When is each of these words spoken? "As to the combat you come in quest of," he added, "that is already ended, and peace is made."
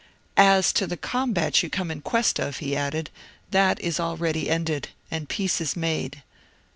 "As 0.35 0.73
to 0.73 0.87
the 0.87 0.97
combat 0.97 1.61
you 1.61 1.69
come 1.69 1.91
in 1.91 2.01
quest 2.01 2.39
of," 2.39 2.57
he 2.57 2.75
added, 2.75 3.11
"that 3.51 3.79
is 3.79 3.99
already 3.99 4.49
ended, 4.49 4.89
and 5.11 5.29
peace 5.29 5.61
is 5.61 5.75
made." 5.75 6.23